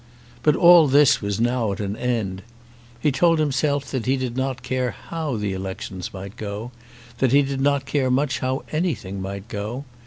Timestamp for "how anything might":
8.39-9.47